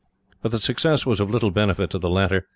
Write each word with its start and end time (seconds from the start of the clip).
But 0.41 0.49
the 0.49 0.59
success 0.59 1.05
was 1.05 1.19
of 1.19 1.29
little 1.29 1.51
benefit 1.51 1.91
to 1.91 1.99
the 1.99 2.09
latter. 2.09 2.47